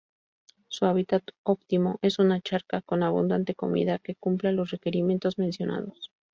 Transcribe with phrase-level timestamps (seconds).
[0.67, 6.11] Su hábitat óptimo es una charca con abundante comida que cumpla los requerimientos mencionados.